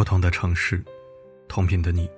[0.00, 0.82] 不同的城市，
[1.46, 2.08] 同频的你，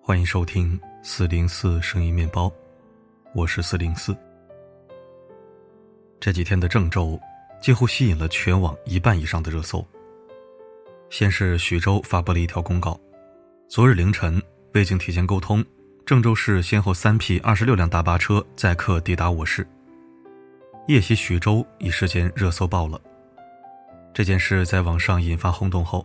[0.00, 2.50] 欢迎收听四零四声音面包，
[3.34, 4.16] 我是四零四。
[6.18, 7.20] 这几天的郑州
[7.60, 9.86] 几乎吸引了全网一半以上的热搜。
[11.10, 12.98] 先是徐州发布了一条公告，
[13.68, 15.62] 昨日凌晨未经提前沟通，
[16.06, 19.68] 郑州市先后三批二十六辆大巴车载客抵达我市。
[20.86, 22.98] 夜袭徐州一时间热搜爆了。
[24.14, 26.02] 这件事在网上引发轰动后。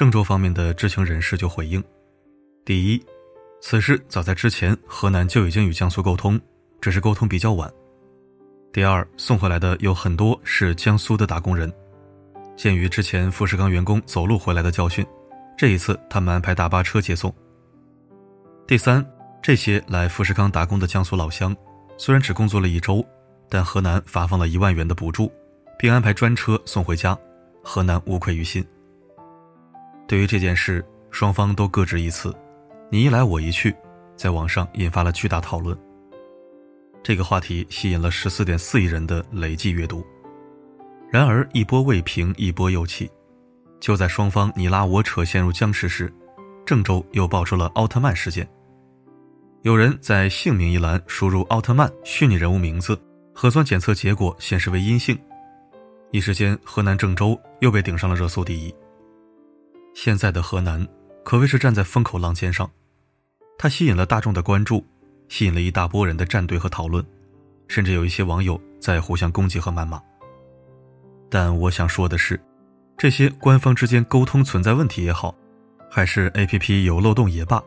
[0.00, 1.84] 郑州方面的知情人士就回应：
[2.64, 3.04] 第一，
[3.60, 6.40] 此事早在之前河南就已经与江苏沟通，
[6.80, 7.70] 只是沟通比较晚。
[8.72, 11.70] 第二，送回来的有很多是江苏的打工人，
[12.56, 15.06] 鉴于之前富士康员工走路回来的教训，
[15.54, 17.30] 这一次他们安排大巴车接送。
[18.66, 19.06] 第三，
[19.42, 21.54] 这些来富士康打工的江苏老乡，
[21.98, 23.06] 虽然只工作了一周，
[23.50, 25.30] 但河南发放了一万元的补助，
[25.78, 27.14] 并安排专车送回家，
[27.62, 28.66] 河南无愧于心。
[30.10, 32.34] 对于这件事，双方都各执一词，
[32.90, 33.72] 你一来我一去，
[34.16, 35.78] 在网上引发了巨大讨论。
[37.00, 40.04] 这个话题吸引了十四点四亿人的累计阅读。
[41.12, 43.08] 然而一波未平，一波又起。
[43.78, 46.12] 就在双方你拉我扯陷入僵持时，
[46.66, 48.44] 郑州又爆出了奥特曼事件。
[49.62, 53.00] 有人在姓名一栏输入奥特曼虚拟人物名字，
[53.32, 55.16] 核酸检测结果显示为阴性，
[56.10, 58.74] 一时间河南郑州又被顶上了热搜第一。
[59.92, 60.86] 现在的河南
[61.24, 62.70] 可谓是站在风口浪尖上，
[63.58, 64.86] 它吸引了大众的关注，
[65.28, 67.04] 吸引了一大波人的站队和讨论，
[67.68, 70.00] 甚至有一些网友在互相攻击和谩骂。
[71.28, 72.40] 但我想说的是，
[72.96, 75.34] 这些官方之间沟通存在问题也好，
[75.90, 77.62] 还是 APP 有漏洞也罢，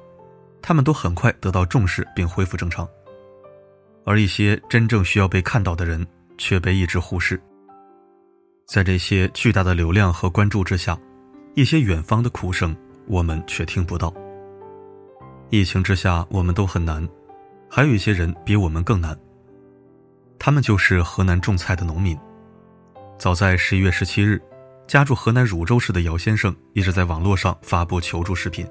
[0.62, 2.88] 他们都很快得到重视并恢复正常，
[4.06, 6.06] 而一些真正需要被看到的人
[6.38, 7.39] 却被一直忽视。
[8.66, 10.98] 在这些巨大的流量和关注之下。
[11.55, 12.75] 一些远方的哭声，
[13.08, 14.11] 我们却听不到。
[15.52, 17.08] 疫情之下，我们都很难，
[17.69, 19.15] 还有一些人比我们更难。
[20.39, 22.17] 他们就是河南种菜的农民。
[23.19, 24.41] 早在十一月十七日，
[24.87, 28.67] 家住河南汝州市的姚先生一直在网络上发布求助视频。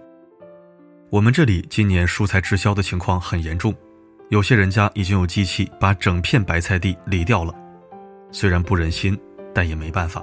[1.08, 3.72] 我们这里今年蔬菜滞销的情况很严重，
[4.30, 7.54] 有些人家已经有机器把整片白菜地理掉了。
[8.32, 9.16] 虽然不忍心，
[9.54, 10.20] 但也没办法。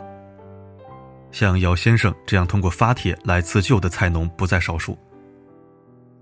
[1.31, 4.97] 像姚先生这样通过发帖来自救的菜农不在少数。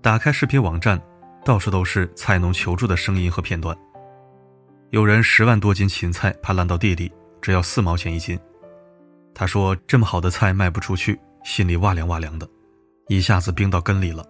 [0.00, 1.00] 打开视频网站，
[1.44, 3.76] 到处都是菜农求助的声音和片段。
[4.90, 8.38] 有人十万多斤芹菜怕烂到地里，只要四毛钱一斤。
[9.34, 12.48] 他说：“这么好的菜卖不出去，心里哇凉哇凉的，
[13.08, 14.24] 一下子冰到根里了。”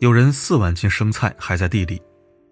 [0.00, 2.00] 有人四万斤生菜还在地里，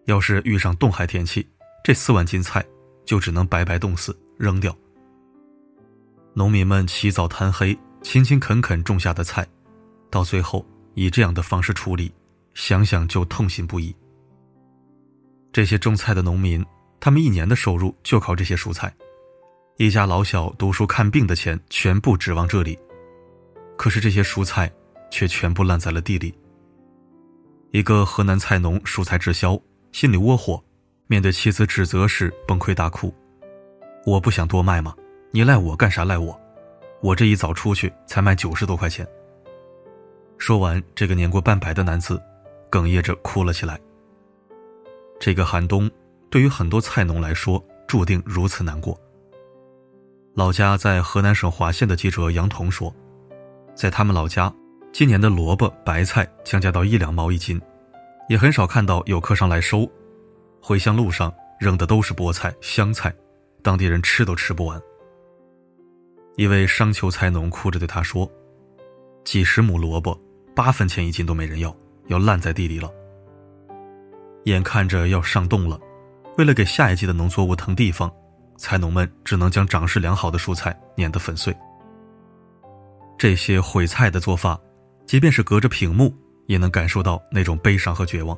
[0.06, 1.46] 要是遇上冻害天气，
[1.84, 2.64] 这四万斤菜
[3.04, 4.76] 就只能白白冻死，扔掉。
[6.34, 9.46] 农民们起早贪黑、勤勤恳恳种下的菜，
[10.10, 12.10] 到最后以这样的方式处理，
[12.54, 13.94] 想想就痛心不已。
[15.52, 16.64] 这些种菜的农民，
[16.98, 18.94] 他们一年的收入就靠这些蔬菜，
[19.76, 22.78] 一家老小读书看病的钱全部指望这里，
[23.76, 24.72] 可是这些蔬菜
[25.10, 26.34] 却全部烂在了地里。
[27.72, 29.60] 一个河南菜农蔬菜滞销，
[29.92, 30.64] 心里窝火，
[31.08, 33.14] 面对妻子指责时崩溃大哭
[34.06, 34.94] ：“我不想多卖吗？”
[35.34, 36.04] 你赖我干啥？
[36.04, 36.38] 赖我，
[37.00, 39.06] 我这一早出去才卖九十多块钱。
[40.36, 42.22] 说完，这个年过半百的男子
[42.70, 43.80] 哽咽着哭了起来。
[45.18, 45.90] 这个寒冬，
[46.28, 49.00] 对于很多菜农来说，注定如此难过。
[50.34, 52.94] 老家在河南省滑县的记者杨彤说，
[53.74, 54.52] 在他们老家，
[54.92, 57.58] 今年的萝卜、白菜降价到一两毛一斤，
[58.28, 59.90] 也很少看到有客商来收。
[60.60, 63.10] 回乡路上扔的都是菠菜、香菜，
[63.62, 64.78] 当地人吃都吃不完。
[66.36, 68.30] 一位商丘菜农哭着对他说
[69.22, 70.18] ：“几十亩萝卜，
[70.54, 71.74] 八分钱一斤都没人要，
[72.06, 72.90] 要烂在地里了。
[74.44, 75.78] 眼看着要上冻了，
[76.38, 78.10] 为了给下一季的农作物腾地方，
[78.56, 81.54] 菜农们只能将长势良好的蔬菜碾得粉碎。
[83.18, 84.58] 这些毁菜的做法，
[85.06, 86.12] 即便是隔着屏幕，
[86.46, 88.36] 也能感受到那种悲伤和绝望。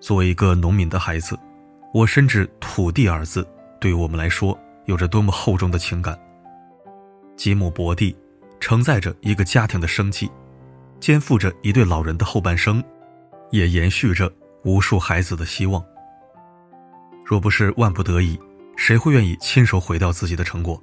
[0.00, 1.36] 作为一个农民的孩子，
[1.92, 3.46] 我深知‘土地’二字
[3.80, 6.16] 对于我们来说有着多么厚重的情感。”
[7.36, 8.16] 几亩薄地，
[8.58, 10.30] 承载着一个家庭的生计，
[10.98, 12.82] 肩负着一对老人的后半生，
[13.50, 14.32] 也延续着
[14.64, 15.84] 无数孩子的希望。
[17.24, 18.38] 若不是万不得已，
[18.76, 20.82] 谁会愿意亲手毁掉自己的成果？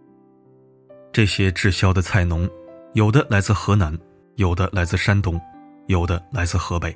[1.11, 2.49] 这些滞销的菜农，
[2.93, 3.97] 有的来自河南，
[4.35, 5.39] 有的来自山东，
[5.87, 6.95] 有的来自河北，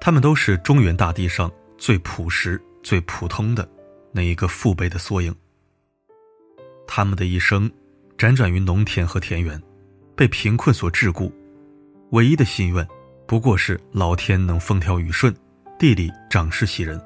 [0.00, 3.68] 他们都是中原大地上最朴实、最普通的
[4.12, 5.34] 那一个父辈的缩影。
[6.86, 7.70] 他们的一生。
[8.18, 9.60] 辗转于农田和田园，
[10.16, 11.30] 被贫困所桎梏，
[12.12, 12.86] 唯一的心愿
[13.26, 15.34] 不过是老天能风调雨顺，
[15.78, 17.00] 地里长势喜人。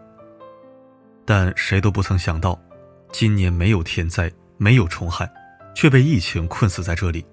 [1.24, 2.56] 但谁都不曾想到，
[3.10, 5.28] 今年没有天灾，没有虫害，
[5.74, 7.26] 却被疫情困死在这里。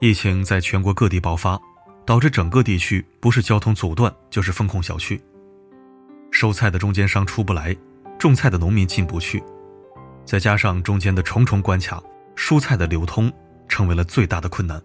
[0.00, 1.60] 疫情在全国各地爆发，
[2.06, 5.20] 导致整个地区不是交通阻断，就是封控小区。
[6.30, 7.76] 收菜的中间商出不来，
[8.18, 9.42] 种菜的农民进不去，
[10.24, 12.02] 再加上中间的重重关卡，
[12.36, 13.32] 蔬菜的流通
[13.66, 14.80] 成为了最大的困难。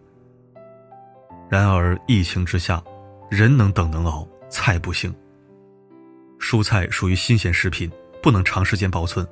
[1.50, 2.82] 然而疫情之下，
[3.30, 5.14] 人能等能熬，菜不行。
[6.40, 7.92] 蔬菜属于新鲜食品，
[8.24, 9.28] 不能长时间保存，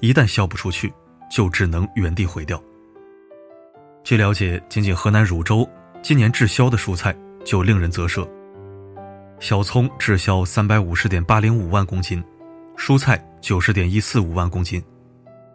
[0.00, 0.92] 一旦销不出去，
[1.30, 2.62] 就只能原地毁掉。
[4.04, 5.68] 据了解，仅仅河南汝州
[6.00, 7.14] 今年滞销的蔬菜
[7.44, 8.26] 就令人啧舌。
[9.38, 12.24] 小葱滞销三百五十点八零五万公斤，
[12.76, 14.82] 蔬菜九十点一四五万公斤，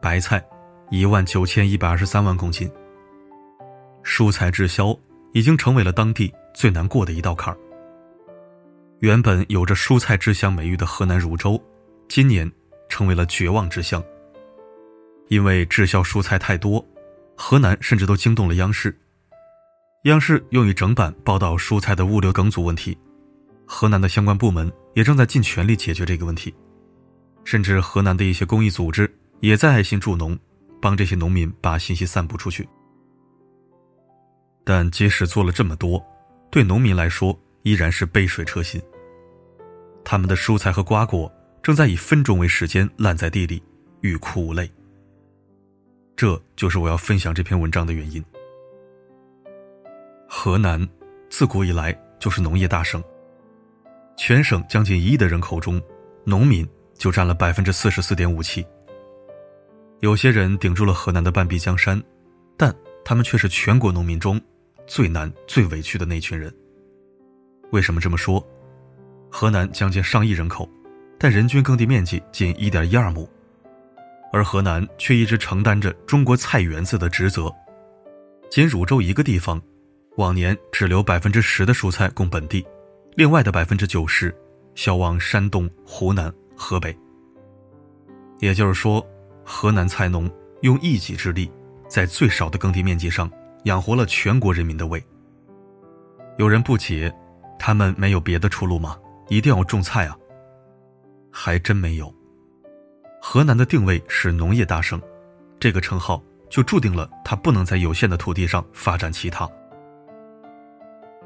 [0.02, 0.44] 白菜
[0.92, 2.70] 一万九千一百二十三万公斤。
[4.04, 4.96] 蔬菜滞销
[5.34, 7.58] 已经成为了当地最难过的一道坎儿。
[9.00, 11.60] 原本有着蔬菜之乡美誉的河南汝州，
[12.10, 12.52] 今年
[12.90, 14.04] 成为了绝望之乡。
[15.30, 16.86] 因为滞销蔬菜太多。
[17.38, 18.96] 河南甚至都惊动了央视，
[20.04, 22.96] 央视用于整版报道蔬菜的物流梗阻问题。
[23.66, 26.54] 河南的相关部门也正在尽全力解决这个问题，
[27.44, 30.38] 甚至河南的一些公益组织也在爱心助农，
[30.82, 32.68] 帮这些农民把信息散布出去。
[34.64, 36.04] 但即使做了这么多，
[36.50, 38.82] 对农民来说依然是杯水车薪。
[40.04, 41.32] 他们的蔬菜和瓜果
[41.62, 43.62] 正在以分钟为时间烂在地里，
[44.02, 44.70] 欲哭无泪。
[46.16, 48.24] 这就是我要分享这篇文章的原因。
[50.28, 50.88] 河南
[51.30, 53.04] 自古以来就是农业大省，
[54.18, 55.82] 全省将近一亿的人口中，
[56.24, 58.66] 农民就占了百分之四十四点五七。
[60.02, 62.02] 有些人顶住了河南的半壁江山，
[62.58, 62.76] 但
[63.06, 64.42] 他们却是全国农民中
[64.88, 66.52] 最难、最委屈的那群人。
[67.72, 68.44] 为什么这么说？
[69.30, 70.68] 河南将近上亿人口，
[71.20, 73.30] 但人均耕地面积仅一点一二亩。
[74.34, 77.54] 而河南却一直承担着中国菜园子的职责，
[78.50, 79.62] 仅汝州一个地方，
[80.18, 82.66] 往年只留百分之十的蔬菜供本地，
[83.14, 84.36] 另外的百分之九十
[84.74, 86.98] 销往山东、湖南、河北。
[88.40, 89.06] 也就是说，
[89.44, 90.30] 河南菜农
[90.62, 91.52] 用一己之力，
[91.88, 93.30] 在最少的耕地面积上
[93.64, 95.04] 养活了全国人民的胃。
[96.38, 97.14] 有人不解，
[97.60, 98.98] 他们没有别的出路吗？
[99.28, 100.18] 一定要种菜啊？
[101.32, 102.14] 还真没有。
[103.22, 105.00] 河南的定位是农业大省，
[105.60, 109.48] 这个称号就注定了它不能在有限的土地上发展其他。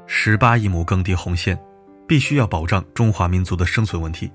[0.06, 1.58] 十八亿亩耕地红线，
[2.06, 4.30] 必须要保障中华民族的生存问题。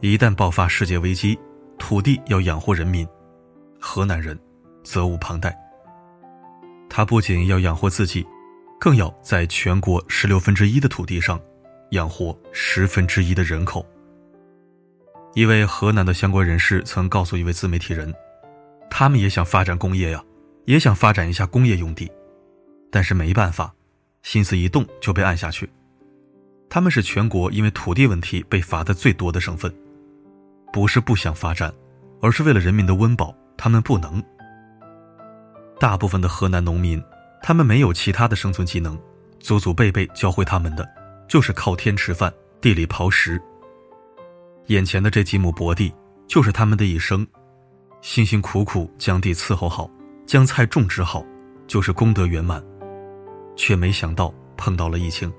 [0.00, 1.38] 一旦爆发世界危机，
[1.84, 3.04] 土地要养活人民，
[3.80, 4.38] 河南人
[4.84, 5.52] 责无旁贷。
[6.88, 8.24] 他不仅要养活自己，
[8.78, 11.40] 更要在全国十六分之一的土地上
[11.90, 13.84] 养活十分之一的人口。
[15.34, 18.14] 一位河南的相关人士曾告诉一位自媒体人，
[18.88, 20.22] 他们也想发展工业呀，
[20.66, 22.08] 也想发展一下工业用地，
[22.92, 23.74] 但是没办法，
[24.22, 25.68] 心思一动就被按下去。
[26.70, 29.74] 他们是全国因为土地问题被罚的最多的省份，
[30.72, 31.72] 不是不想发展，
[32.20, 34.22] 而是为了人民的温饱，他们不能。
[35.78, 37.02] 大部分的河南农民，
[37.42, 38.98] 他们没有其他的生存技能，
[39.38, 40.88] 祖祖辈辈教会他们的，
[41.28, 43.40] 就是靠天吃饭，地里刨食。
[44.66, 45.92] 眼前的这几亩薄地，
[46.26, 47.26] 就是他们的一生，
[48.00, 49.90] 辛辛苦苦将地伺候好，
[50.24, 51.24] 将菜种植好，
[51.66, 52.62] 就是功德圆满。
[53.54, 55.30] 却没想到碰到了疫情。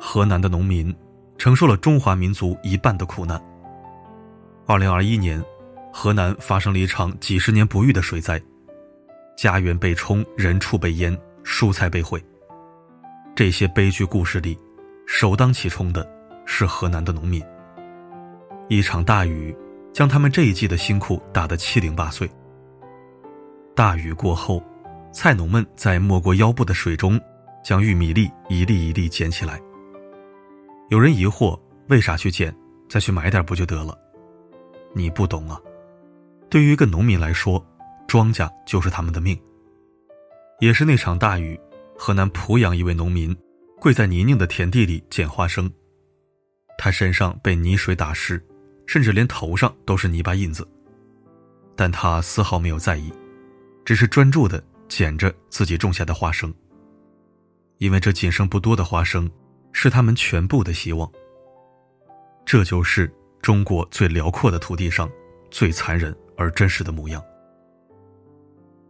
[0.00, 0.94] 河南的农民
[1.38, 3.40] 承受了中华民族一半的苦难。
[4.66, 5.42] 二零二一年，
[5.92, 8.40] 河南发生了一场几十年不遇的水灾，
[9.36, 12.22] 家园被冲，人畜被淹，蔬菜被毁。
[13.34, 14.58] 这些悲剧故事里，
[15.06, 16.08] 首当其冲的
[16.46, 17.44] 是河南的农民。
[18.70, 19.54] 一场大雨，
[19.92, 22.26] 将他们这一季的辛苦打得七零八碎。
[23.74, 24.62] 大雨过后，
[25.12, 27.20] 菜农们在没过腰部的水中，
[27.62, 29.60] 将玉米粒一粒一粒捡起来。
[30.88, 32.54] 有人疑惑，为啥去捡？
[32.88, 33.98] 再去买点不就得了？
[34.94, 35.60] 你不懂啊！
[36.48, 37.64] 对于一个农民来说，
[38.06, 39.38] 庄稼就是他们的命。
[40.60, 41.58] 也是那场大雨，
[41.98, 43.36] 河南濮阳一位农民
[43.80, 45.70] 跪在泥泞的田地里捡花生，
[46.78, 48.42] 他身上被泥水打湿。
[48.86, 50.68] 甚至连头上都是泥巴印子，
[51.74, 53.10] 但他丝毫没有在意，
[53.82, 56.52] 只是专注的捡着自己种下的花生。
[57.78, 59.26] 因为这仅剩不多的花生，
[59.72, 61.10] 是他们全部的希望。
[62.44, 63.10] 这就是
[63.44, 65.06] 中国最辽阔的土地上
[65.50, 67.22] 最残忍而真实的模样。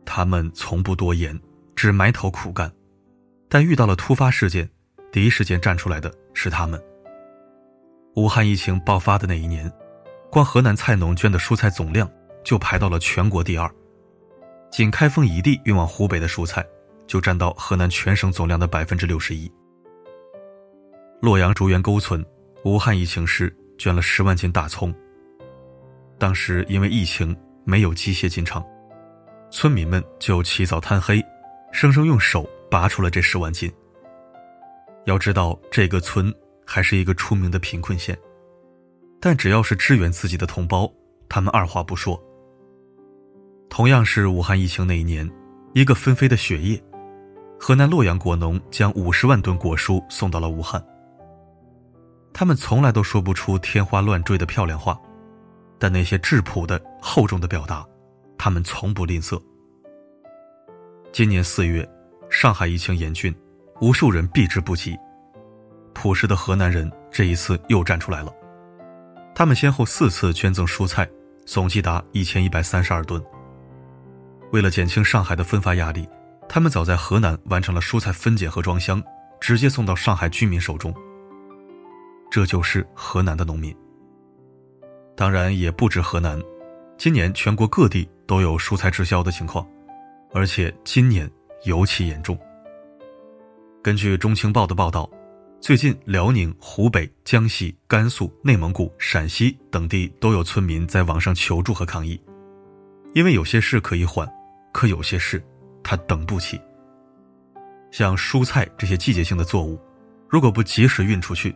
[0.06, 1.36] 他们从不多言，
[1.74, 2.72] 只埋头苦干，
[3.48, 4.70] 但遇到了突发事件，
[5.10, 6.80] 第一时间站出来的是他们。
[8.14, 9.68] 武汉疫情爆发的那一年，
[10.30, 12.08] 光河南菜农捐的蔬菜总量
[12.44, 13.68] 就排到了全国第二，
[14.70, 16.64] 仅开封一地运往湖北的蔬菜
[17.08, 19.50] 就占到河南全省总量的百分之六十一。
[21.20, 22.24] 洛阳竹园沟村，
[22.64, 24.94] 武汉疫情时捐了十万斤大葱。
[26.18, 28.64] 当时因为疫情没有机械进场，
[29.50, 31.22] 村民们就起早贪黑，
[31.72, 33.70] 生生用手拔出了这十万斤。
[35.06, 36.32] 要知道，这个村。
[36.66, 38.18] 还是一个出名的贫困县，
[39.20, 40.90] 但只要是支援自己的同胞，
[41.28, 42.18] 他们二话不说。
[43.68, 45.30] 同样是武汉疫情那一年，
[45.74, 46.82] 一个纷飞的雪夜，
[47.60, 50.82] 河南洛阳果农将五十万吨果蔬送到了武汉。
[52.34, 55.00] 他们从来都说不出天花乱坠的漂亮话，
[55.78, 57.86] 但那些质朴的、厚重的表达，
[58.36, 59.40] 他们从不吝啬。
[61.12, 61.88] 今年四月，
[62.28, 63.32] 上海疫情严峻，
[63.80, 64.98] 无数人避之不及。
[65.94, 68.34] 朴实的河南人这一次又站出来了，
[69.32, 71.08] 他们先后四次捐赠蔬菜，
[71.46, 73.24] 总计达一千一百三十二吨。
[74.50, 76.08] 为了减轻上海的分发压力，
[76.48, 79.00] 他们早在河南完成了蔬菜分拣和装箱，
[79.40, 80.92] 直接送到上海居民手中。
[82.34, 83.72] 这就是河南的农民。
[85.16, 86.36] 当然也不止河南，
[86.98, 89.64] 今年全国各地都有蔬菜滞销的情况，
[90.32, 91.30] 而且今年
[91.62, 92.36] 尤其严重。
[93.84, 95.08] 根据中青报的报道。
[95.60, 102.20] 最近，辽宁、湖北、江西、甘肃、内蒙古、陕西等地都有村民在网上求助和抗议，
[103.14, 104.28] 因为有些事可以缓，
[104.72, 105.40] 可有些事
[105.84, 106.60] 他等不起。
[107.92, 109.80] 像蔬菜这些季节性的作物，
[110.28, 111.54] 如果不及时运出去，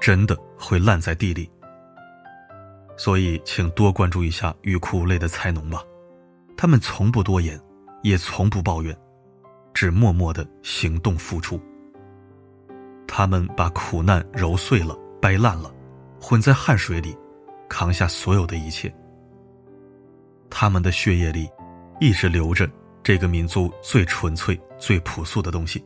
[0.00, 1.50] 真的会烂在地里。
[2.96, 5.82] 所以，请多关注一下欲哭无泪的菜农吧，
[6.56, 7.60] 他们从不多言，
[8.02, 8.96] 也从不抱怨，
[9.72, 11.60] 只默默的行动付出。
[13.06, 15.72] 他们把苦难揉碎了、掰烂了，
[16.20, 17.16] 混在汗水里，
[17.68, 18.92] 扛下所有的一切。
[20.50, 21.48] 他们的血液里，
[22.00, 22.68] 一直流着
[23.02, 25.84] 这个民族最纯粹、最朴素的东西。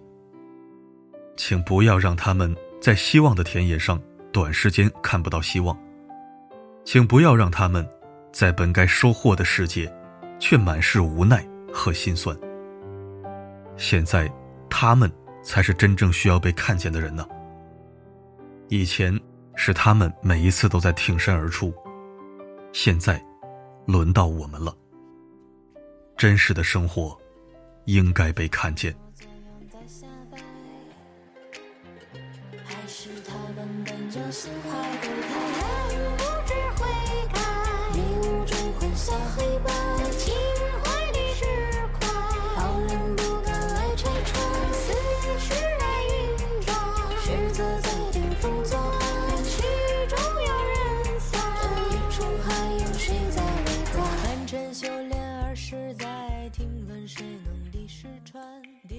[1.37, 3.99] 请不要让他们在希望的田野上
[4.31, 5.75] 短时间看不到希望，
[6.85, 7.89] 请不要让他们
[8.33, 9.91] 在本该收获的世界，
[10.39, 12.37] 却满是无奈和心酸。
[13.79, 14.31] 现在，
[14.69, 15.11] 他们。
[15.45, 17.27] 才是真正需要被看见的人呢。
[18.69, 19.13] 以前
[19.57, 21.75] 是他们每一次都在挺身而出，
[22.73, 23.21] 现在
[23.87, 24.73] 轮到我们了。
[26.17, 27.21] 真实的生活
[27.87, 28.95] 应该被看见。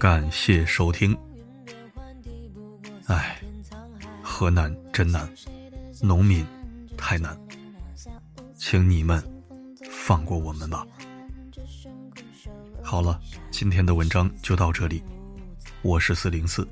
[0.04, 1.16] 感谢收听。
[3.06, 3.40] 哎，
[4.22, 5.26] 河南真难，
[6.02, 6.46] 农民
[6.94, 7.34] 太难，
[8.54, 9.24] 请你们
[9.90, 10.86] 放过我们吧。
[12.82, 13.18] 好了，
[13.50, 15.02] 今天的文章就到这里。
[15.80, 16.68] 我是四零四，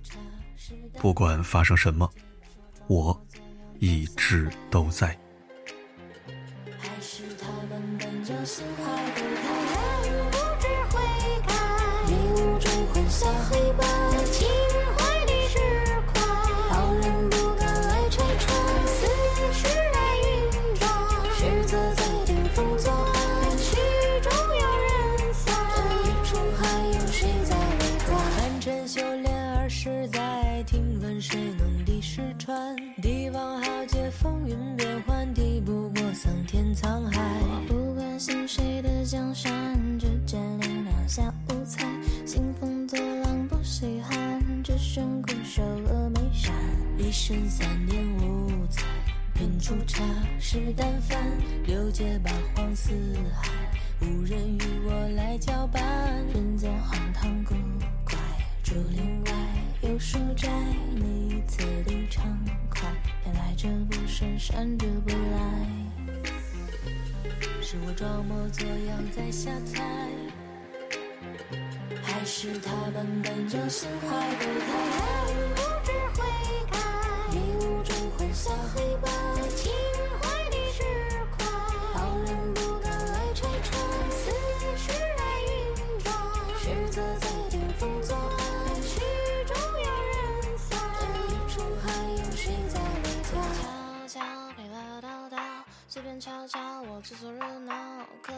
[0.98, 2.06] 不管发生什么，
[2.86, 3.18] 我
[3.78, 5.18] 一直都在。
[6.78, 9.41] 还是他们本就心怀不
[13.22, 13.84] 下黑白，
[14.32, 14.48] 情
[14.98, 15.56] 怀里是
[16.12, 16.20] 块，
[16.70, 18.52] 好人不敢来拆穿，
[18.88, 19.06] 似
[19.52, 20.90] 是来运转，
[21.36, 23.76] 实则在顶风作案，曲
[24.22, 25.54] 终有人散。
[25.72, 28.18] 这一出还有谁在围观？
[28.18, 32.74] 寒蝉修炼二十载，听闻谁能抵石川？
[33.00, 37.22] 帝王豪杰，风云变幻，敌不过桑田沧海。
[37.40, 41.86] 我不关心谁的江山，只见两两下无猜。
[44.94, 46.54] 生苦守峨眉山，
[46.98, 48.82] 一生三年五载，
[49.32, 50.04] 品出茶
[50.38, 51.18] 食淡饭，
[51.64, 52.90] 六界八荒四
[53.32, 53.48] 海，
[54.02, 55.82] 无人与我来交伴。
[56.34, 57.54] 人间荒唐古
[58.04, 58.18] 怪，
[58.62, 59.32] 竹林外
[59.80, 60.50] 有书斋，
[60.94, 62.26] 你此地畅
[62.68, 62.82] 快，
[63.24, 65.66] 偏来者不善，善者不来。
[67.62, 69.82] 是我装模作样在瞎猜。
[72.22, 75.02] 还是他们本就心怀不太好。
[75.56, 76.22] 不知悔
[76.70, 76.78] 改，
[77.32, 79.72] 迷雾中混淆黑白，在情
[80.20, 80.84] 怀里痴
[81.36, 81.42] 狂，
[81.92, 83.74] 旁人不敢来拆穿。
[84.08, 84.30] 此
[84.78, 84.92] 事。
[85.18, 86.14] 来运转，
[86.60, 88.40] 狮则在顶峰作案，
[88.82, 89.00] 曲
[89.44, 90.78] 终有人散。
[91.00, 93.42] 这一出还有谁在围观？
[94.06, 95.36] 悄悄，啦啦叨叨，
[95.88, 97.74] 随便瞧瞧，我凑凑热闹。
[98.22, 98.32] 可。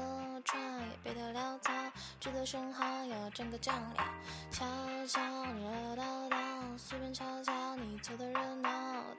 [0.59, 1.73] 也别太潦草，
[2.21, 4.05] 值得选好要整个酱料。
[4.51, 4.65] 悄
[5.07, 5.21] 悄
[5.53, 8.71] 你唠唠叨叨，随便瞧瞧你凑的热闹，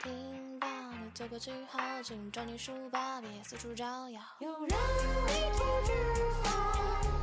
[0.01, 4.21] 听到你做个记号，请抓紧书包，别四处招摇。
[4.39, 5.93] 有人一吐脂
[6.43, 7.14] 肪。